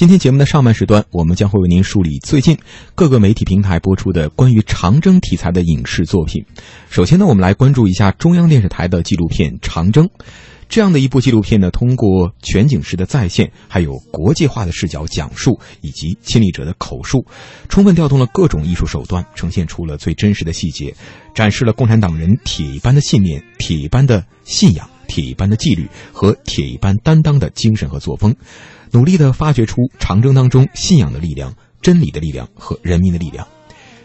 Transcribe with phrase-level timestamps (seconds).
[0.00, 2.56] 今天节目的上半时段，我们将会为您梳理最近
[2.94, 6.42] 各个媒体平台播出的关于长征题材的影视作品。
[6.88, 10.06] 首先呢，我们来关注一下中央电视台的纪录片《长征》。
[10.70, 17.26] 这样的一部纪录片呢，通过全景式的再现，还有国际化的视角讲述，以及亲历者的口述，
[17.68, 20.94] 充分调动了各种艺术手段，呈现出了最真实的细节，
[21.34, 28.34] 展示了共产党人铁一般的信念、铁一般的信仰、铁一般的纪律和铁一般担当的精神和作风，
[28.92, 31.52] 努力的发掘出长征当中信仰的力量、
[31.82, 33.46] 真理的力量和人民的力量。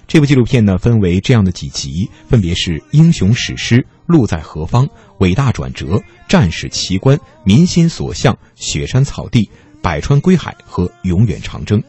[0.07, 4.87] 这部纪录片呢，分为这样的几集，分别是英雄史诗、路在何方、
[5.19, 9.49] 伟大转折、战士奇观、民心所向、雪山草地、
[9.81, 11.81] 百川归海和永远长征。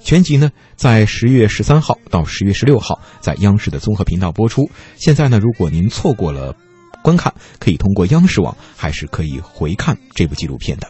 [0.00, 4.70] 全集呢，在十月十三号到十月十六号在央视的综合频道播出。
[4.96, 6.56] 现在呢，如果您错过了
[7.08, 10.86] 观看，可以通过央视网，还是可以回看这部纪录片的。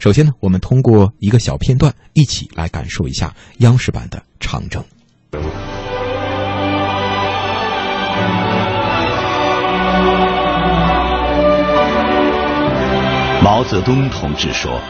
[0.00, 4.82] 首先呢，我们通过一个小片段，一起来感受一下央视版的长征。
[13.40, 14.80] 毛泽东同志说：“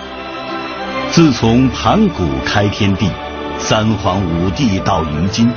[1.12, 3.10] 自从盘古开天地，
[3.58, 5.52] 三皇五帝到如今，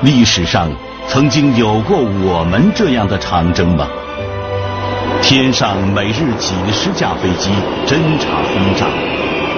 [0.00, 0.74] 历史上
[1.06, 3.86] 曾经有过我们这样的长征吗？
[5.22, 7.50] 天上每日几十架飞机
[7.86, 8.86] 侦察轰炸，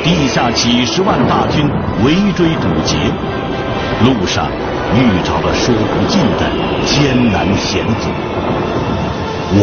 [0.02, 1.68] 地下几十万大军
[2.04, 2.96] 围追堵截，
[4.04, 4.46] 路上
[4.94, 6.50] 遇着了说不尽的
[6.86, 8.08] 艰难险阻，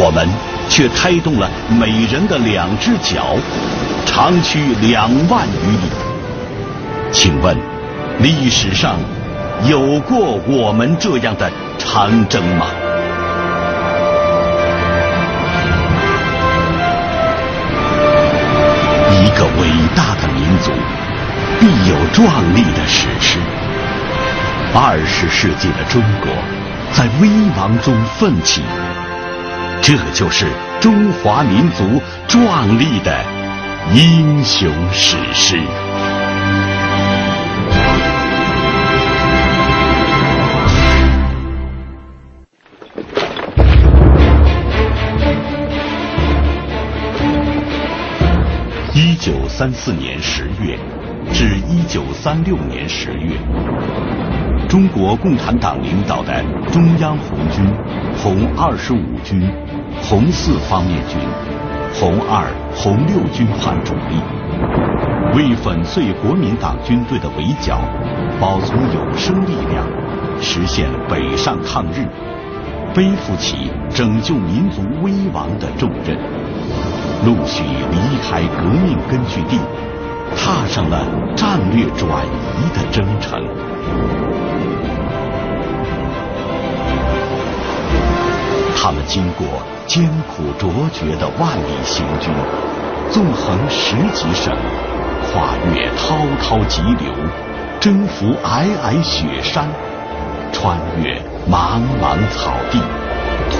[0.01, 0.27] 我们。”
[0.69, 3.37] 却开动了每人的两只脚，
[4.05, 5.87] 长驱两万余里。
[7.09, 7.57] 请问，
[8.19, 8.97] 历史上
[9.65, 12.65] 有过我们这样的长征吗？
[19.37, 20.71] 个伟大的民族，
[21.59, 23.37] 必有壮丽的史诗。
[24.73, 26.31] 二十世纪的中国，
[26.91, 28.63] 在危亡中奋起。
[29.79, 30.47] 这就是
[30.79, 33.23] 中华民族壮丽的
[33.93, 35.61] 英雄史诗。
[49.27, 50.79] 九三四年十月
[51.33, 53.35] 至一九三六年十月。
[54.69, 57.65] 中国共产党领导的中央红军、
[58.15, 59.51] 红二十五军、
[60.01, 61.19] 红四方面军、
[61.93, 64.15] 红二、红六军团主力，
[65.35, 67.81] 为粉碎国民党军队的围剿，
[68.39, 69.85] 保存有生力量，
[70.39, 72.07] 实现北上抗日，
[72.95, 76.17] 背负起拯救民族危亡的重任，
[77.25, 79.59] 陆续离开革命根据地，
[80.35, 81.05] 踏上了
[81.35, 83.41] 战略转移的征程。
[88.79, 89.47] 他们经过
[89.85, 92.31] 艰苦卓绝的万里行军，
[93.09, 94.55] 纵横十几省，
[95.25, 97.11] 跨越滔滔急流，
[97.81, 99.67] 征服皑皑雪山，
[100.53, 102.79] 穿越茫茫草地，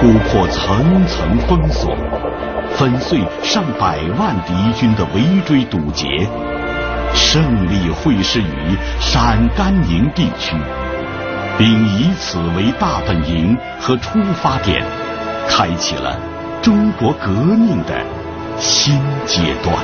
[0.00, 1.92] 突破层层封锁，
[2.76, 6.06] 粉碎上百万敌军的围追堵截，
[7.12, 10.54] 胜利会师于陕甘宁地区，
[11.58, 14.86] 并以此为大本营和出发点。
[15.48, 16.16] 开启了
[16.62, 18.00] 中国革命的
[18.60, 19.74] 新阶段。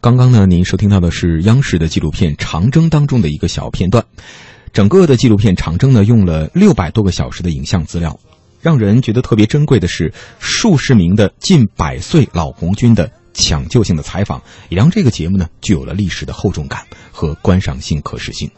[0.00, 4.04] 刚刚呢，您收听到的是央视的纪录片《长征》当中的一个小片段。
[4.74, 8.18] 整个的纪录片《长征》呢，用了六百多个小时的影像资料。
[8.60, 18.50] 让人觉得特别珍贵的是，数十名的近百岁老红军的抢救性的采访，也让这个节目呢，具有了历史的厚重感和观赏性、可视性。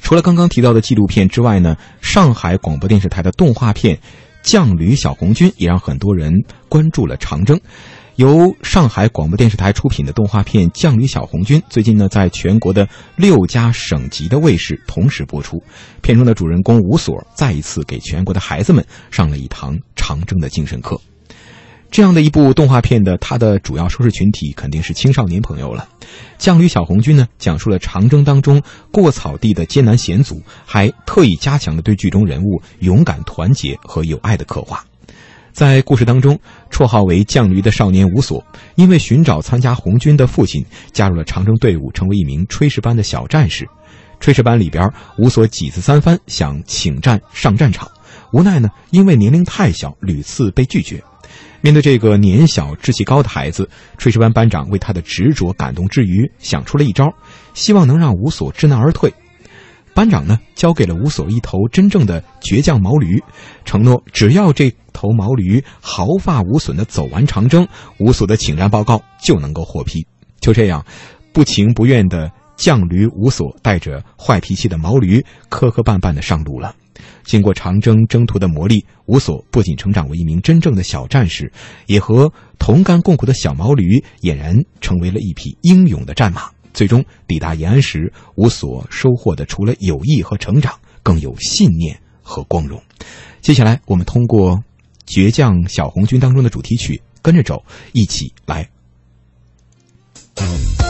[0.00, 3.96] 除了刚刚提到的纪录片之外呢，上海广播电视台的动画片
[4.44, 6.32] 《将旅小红军》也让很多人
[6.68, 7.58] 关注了长征。
[8.18, 15.62] 由上海广播电视台出品的动画片《犟驴小红军》，最近呢在全国的六家省级的卫视同时播出。
[16.02, 21.00] 片中的主人公吴所再一次给全国的孩子们上了一堂长征的精神课。
[21.92, 25.88] 这样的一部动画片的，它的主要收视群体肯定是青少年朋友了。
[26.38, 28.60] 将旅小红军呢，讲述了长征当中
[28.90, 34.84] 过草地的艰难险阻，还特意加强了对剧中人物勇敢、团结和友爱的刻画。
[35.58, 36.38] 在故事当中，
[36.70, 38.46] 绰号为犟驴的少年吴所，
[38.76, 43.68] 因为寻找参加红军的父亲，加入了长征队伍，成为一名炊事班的小战士。
[44.20, 47.90] 炊事班里边，吴所几次三番想请战上战场，
[48.32, 51.02] 无奈呢，因为年龄太小，屡次被拒绝。
[51.60, 53.68] 面对这个年小志气高的孩子，
[53.98, 57.12] 炊事班班长为他的执着感动之余，想出了一招，
[57.52, 59.12] 希望能让吴所知难而退。
[59.98, 63.20] 班长呢，交给了吴所一头真正的倔强毛驴，
[63.64, 67.66] 承诺只要这头毛驴毫发无损的走完长征，
[67.98, 70.06] 吴所的请战报告就能够获批。
[70.40, 70.86] 就这样，
[71.32, 76.72] 不情不愿的犟驴吴所带着坏脾气的毛驴磕磕绊绊的上路了。
[77.24, 81.52] 经过长征征途的磨砺，吴所不仅成长为一名真正的小战士，
[81.86, 86.42] 也和同甘共苦的小毛驴俨然成为了一匹英勇的战马。
[86.78, 92.80] 最终抵达延安时，无所收获的除了友谊和成长，更有信念和光荣。
[93.40, 94.56] 接下来，我们通过
[95.04, 97.56] 《倔强小红军》当中的主题曲《跟着走》，
[97.94, 98.70] 一起来。
[100.36, 100.87] 嗯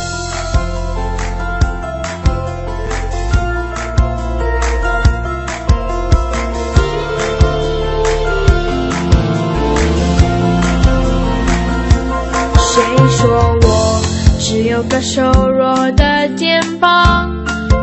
[14.78, 17.28] 有个瘦弱的肩膀？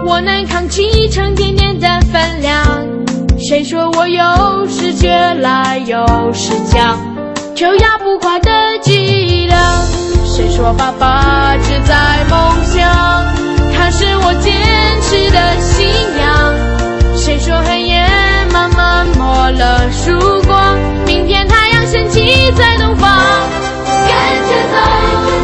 [0.08, 2.88] 我能扛起沉甸甸的分量。
[3.38, 5.10] 谁说我有时倔
[5.42, 6.96] 来有时犟，
[7.54, 8.50] 就压不垮的
[8.82, 9.60] 脊梁？
[10.24, 12.90] 谁说爸爸只在梦想？
[13.76, 14.56] 他是我坚
[15.02, 15.86] 持的信
[16.18, 16.54] 仰。
[17.18, 18.08] 谁说黑夜
[18.54, 20.78] 慢慢没了曙光？
[21.06, 23.20] 明天太阳升起在东方。
[24.08, 24.16] 跟
[24.48, 25.35] 着，走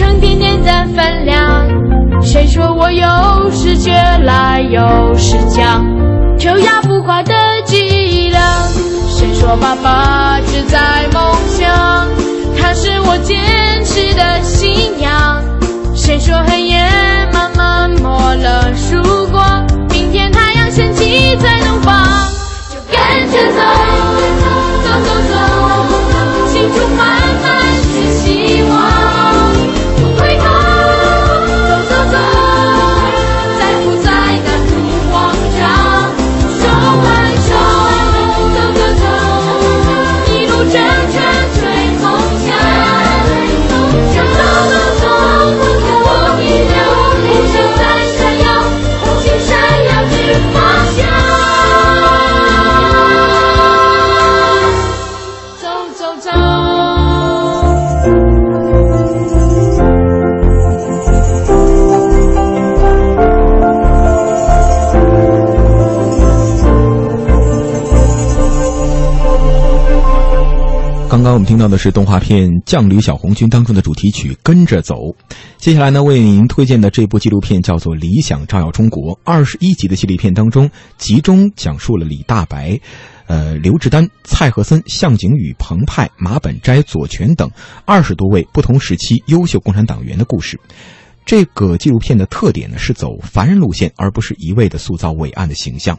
[0.00, 1.68] 扛起沉甸甸的分量。
[2.22, 3.92] 谁说我有时倔
[4.24, 7.34] 来有时犟，就压不垮的
[7.66, 8.42] 脊梁？
[9.08, 12.08] 谁说爸爸只在梦想？
[12.58, 13.38] 他是我坚
[13.84, 15.42] 持的信仰。
[15.94, 16.78] 谁说黑夜
[17.32, 18.96] 慢慢没了曙
[19.30, 19.66] 光？
[19.90, 20.39] 明天他
[71.40, 74.96] 我们听到的是动画片《犟驴小红军》当中的主题曲《跟着走》。
[75.56, 79.14] 接下来呢，为您推荐的这部纪录片叫做《理想照耀中国》。
[79.24, 82.78] 二十一集的纪录片当中，集中讲述了李大白、
[83.26, 87.50] 呃刘志丹、蔡和森、向景宇、彭湃、马本斋、左权等
[87.86, 90.60] 二十多位不同时期优秀共产党员的故事。
[91.24, 95.98] 这个纪录片的特点呢，是走凡人路线，而不是一味的塑造伟岸的形象。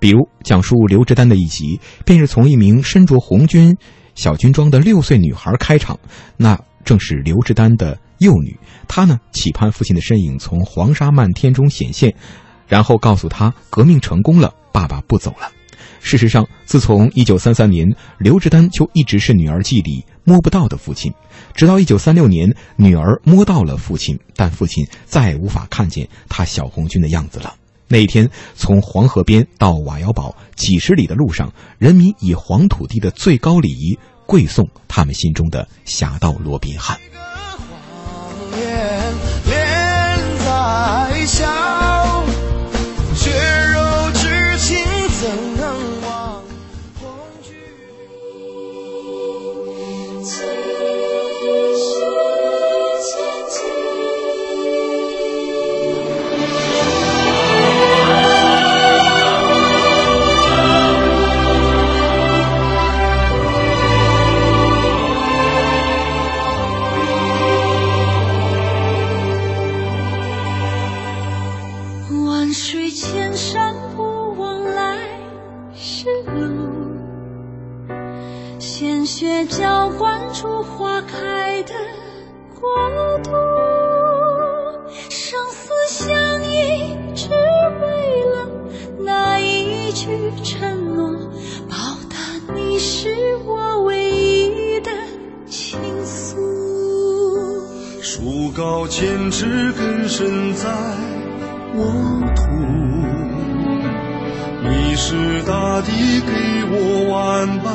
[0.00, 3.76] 比如讲述刘志丹的一集，便是从一名身着红军
[4.14, 5.98] 小军装的六岁女孩开场，
[6.36, 8.58] 那正是刘志丹的幼女。
[8.86, 12.14] 她呢，期盼父亲的身影从黄沙漫天中显现，
[12.66, 15.50] 然后告诉他革命成功了，爸爸不走了。
[16.00, 17.88] 事实上，自从1933年，
[18.18, 21.12] 刘志丹就一直是女儿记里摸不到的父亲。
[21.54, 27.54] 直到1936年，女儿摸到了父亲，但父亲再也无法看见他小红军的样子了。
[27.92, 36.98] 那一天，从黄河边到瓦窑堡几十里的路上，人民以黄土地的最高礼仪跪送他们心中的侠盗罗宾汉。
[98.04, 100.68] 树高千尺，根深在
[101.76, 101.84] 沃
[102.34, 102.42] 土。
[104.64, 106.32] 你是大地给
[106.68, 106.74] 我
[107.12, 107.72] 万般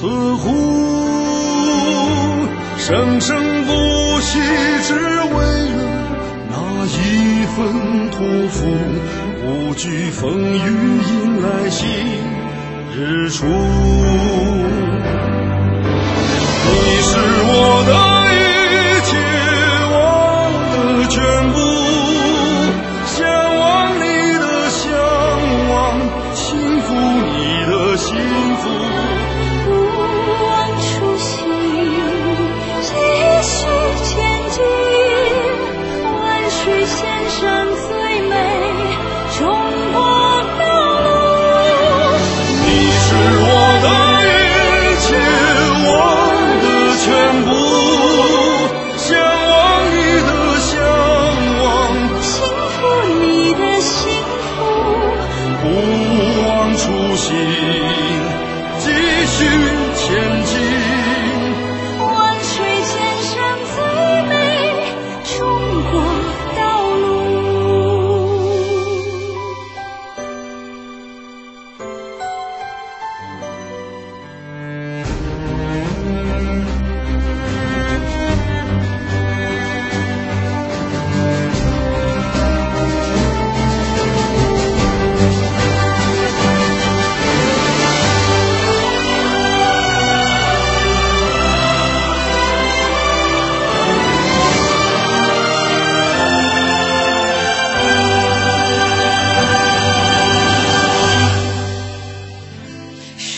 [0.00, 0.48] 呵护，
[2.78, 4.40] 生生不息，
[4.82, 5.84] 只为了
[6.48, 6.56] 那
[6.86, 7.56] 一份
[8.12, 8.16] 托
[8.48, 8.56] 付。
[9.44, 11.86] 无惧风雨，迎来新
[12.96, 13.44] 日出。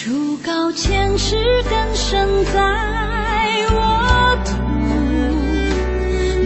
[0.09, 1.37] 树高千尺，
[1.69, 2.59] 根深在
[3.75, 4.55] 沃土。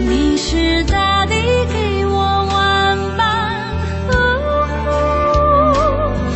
[0.05, 1.35] 你是大地
[1.71, 3.23] 给我万般
[4.09, 4.11] 呵
[4.67, 4.75] 护。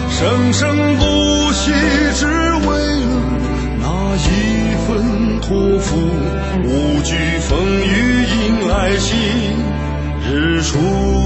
[0.10, 1.74] 生生不息，
[2.16, 2.26] 只
[2.66, 2.70] 为
[3.04, 3.12] 了
[3.82, 4.26] 那一
[4.88, 4.88] 份
[5.42, 5.98] 托付。
[6.64, 9.18] 无惧风雨，迎来新
[10.24, 11.17] 日出。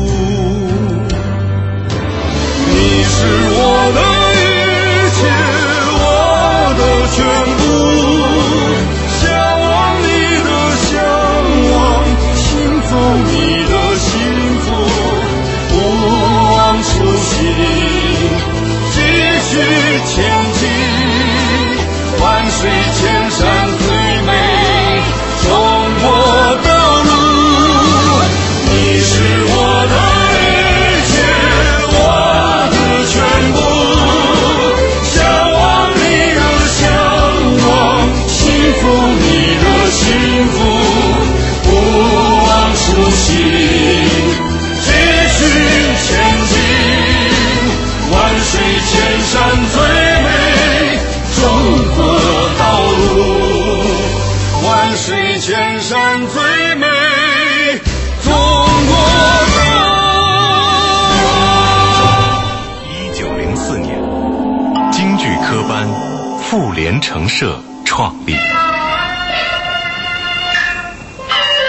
[66.51, 68.35] 妇联城社创立，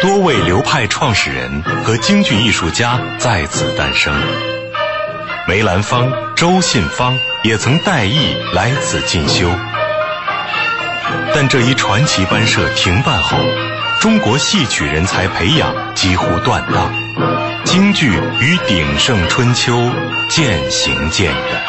[0.02, 4.12] 多位流派创始人和京剧艺术家在此诞生。
[5.46, 9.48] 梅兰芳、周信芳也曾带艺来此进修。
[11.32, 13.38] 但这一传奇班社停办后，
[14.00, 16.92] 中国戏曲人才培养几乎断档，
[17.64, 19.80] 京剧与鼎盛春秋
[20.28, 21.62] 渐行渐远。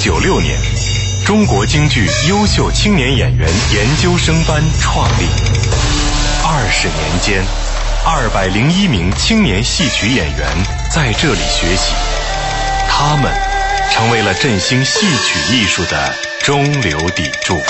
[0.00, 0.58] 九九六年，
[1.26, 5.26] 中国京剧优秀青年演员研究生班创立。
[6.42, 7.44] 二十年间，
[8.02, 10.48] 二百零一名青年戏曲演员
[10.90, 11.92] 在这里学习，
[12.88, 13.30] 他们
[13.92, 17.62] 成为了振兴戏曲艺术的中流砥柱。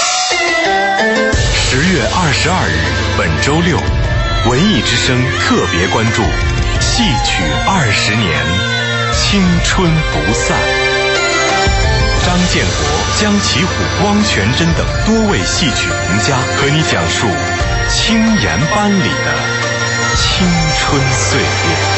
[1.53, 2.79] 十月二十二日，
[3.19, 3.77] 本周六，
[4.49, 6.23] 文艺之声特别关注
[6.81, 8.41] 戏曲二十年，
[9.13, 10.90] 青春不散。
[12.31, 13.73] 张建国、江其虎、
[14.05, 17.27] 汪全真等多位戏曲名家和你讲述
[17.89, 20.47] 青岩班里的青
[20.79, 21.90] 春岁月。